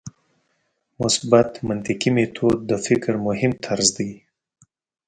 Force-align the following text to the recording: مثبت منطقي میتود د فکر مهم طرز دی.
مثبت 1.01 1.49
منطقي 1.67 2.09
میتود 2.15 2.57
د 2.69 2.71
فکر 2.85 3.13
مهم 3.27 3.51
طرز 3.65 3.87
دی. 3.97 4.11